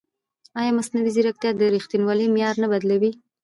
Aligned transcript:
ایا 0.59 0.71
مصنوعي 0.77 1.11
ځیرکتیا 1.15 1.51
د 1.55 1.61
ریښتینولۍ 1.75 2.27
معیار 2.33 2.55
نه 2.63 2.67
بدلوي؟ 2.73 3.11